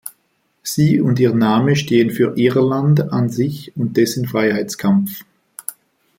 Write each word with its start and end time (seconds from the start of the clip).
Sie 0.63 0.99
und 0.99 1.19
ihr 1.19 1.31
Name 1.35 1.75
stehen 1.75 2.09
für 2.09 2.35
Irland 2.35 3.13
an 3.13 3.29
sich 3.29 3.71
und 3.77 3.97
dessen 3.97 4.27
Freiheitskampf. 4.27 5.25